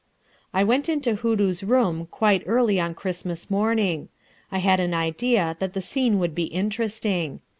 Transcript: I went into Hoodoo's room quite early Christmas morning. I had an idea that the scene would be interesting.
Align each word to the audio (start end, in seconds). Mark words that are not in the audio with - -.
I 0.51 0.63
went 0.63 0.89
into 0.89 1.13
Hoodoo's 1.13 1.63
room 1.63 2.07
quite 2.09 2.41
early 2.47 2.79
Christmas 2.95 3.51
morning. 3.51 4.09
I 4.51 4.57
had 4.57 4.79
an 4.79 4.95
idea 4.95 5.55
that 5.59 5.73
the 5.73 5.79
scene 5.81 6.17
would 6.17 6.33
be 6.33 6.45
interesting. 6.45 7.39